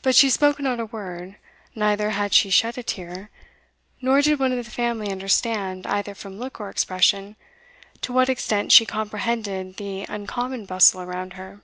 But 0.00 0.14
she 0.14 0.30
spoke 0.30 0.58
not 0.58 0.80
a 0.80 0.86
word 0.86 1.36
neither 1.74 2.12
had 2.12 2.32
she 2.32 2.48
shed 2.48 2.78
a 2.78 2.82
tear 2.82 3.28
nor 4.00 4.22
did 4.22 4.38
one 4.38 4.52
of 4.52 4.64
the 4.64 4.70
family 4.70 5.12
understand, 5.12 5.86
either 5.86 6.14
from 6.14 6.38
look 6.38 6.58
or 6.58 6.70
expression, 6.70 7.36
to 8.00 8.14
what 8.14 8.30
extent 8.30 8.72
she 8.72 8.86
comprehended 8.86 9.76
the 9.76 10.06
uncommon 10.08 10.64
bustle 10.64 11.02
around 11.02 11.34
her. 11.34 11.60